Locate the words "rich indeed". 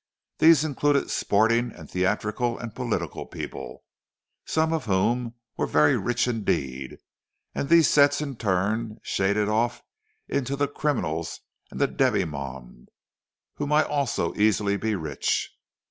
5.95-6.97